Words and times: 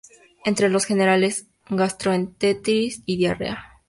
Entre 0.45 0.67
los 0.69 0.85
generales 0.85 1.47
gastroenteritis 1.69 3.03
y 3.05 3.17
diarrea. 3.17 3.77